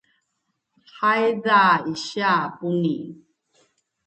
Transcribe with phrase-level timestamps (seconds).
[0.97, 1.59] haiza
[1.93, 2.95] isia Puni